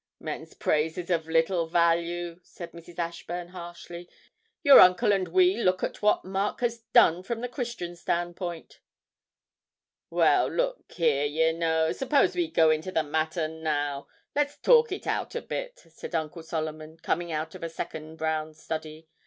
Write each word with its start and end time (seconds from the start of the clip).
'Men's 0.19 0.55
praise 0.55 0.97
is 0.97 1.11
of 1.11 1.27
little 1.27 1.67
value,' 1.67 2.39
said 2.41 2.71
Mrs. 2.71 2.97
Ashburn, 2.97 3.49
harshly. 3.49 4.09
'Your 4.63 4.79
uncle 4.79 5.13
and 5.13 5.27
we 5.27 5.55
look 5.57 5.83
at 5.83 6.01
what 6.01 6.25
Mark 6.25 6.61
has 6.61 6.79
done 6.91 7.21
from 7.21 7.41
the 7.41 7.47
Christian's 7.47 8.01
standpoint.' 8.01 8.79
'Well, 10.09 10.47
look 10.51 10.91
here, 10.91 11.27
y' 11.27 11.51
know. 11.55 11.91
Suppose 11.91 12.35
we 12.35 12.49
go 12.49 12.71
into 12.71 12.91
the 12.91 13.03
matter 13.03 13.47
now; 13.47 14.07
let's 14.35 14.57
talk 14.57 14.91
it 14.91 15.05
out 15.05 15.35
a 15.35 15.41
bit,' 15.43 15.81
said 15.91 16.15
Uncle 16.15 16.41
Solomon, 16.41 16.97
coming 16.97 17.31
out 17.31 17.53
of 17.53 17.61
a 17.61 17.69
second 17.69 18.15
brown 18.15 18.55
study. 18.55 19.07